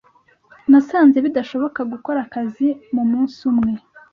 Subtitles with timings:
[0.71, 3.71] Nasanze bidashoboka gukora akazi mumunsi umwe.